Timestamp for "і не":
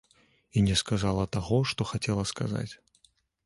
0.57-0.75